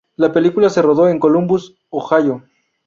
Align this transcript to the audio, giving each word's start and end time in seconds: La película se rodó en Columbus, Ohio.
La 0.15 0.33
película 0.33 0.67
se 0.71 0.81
rodó 0.81 1.07
en 1.09 1.19
Columbus, 1.19 1.77
Ohio. 1.91 2.41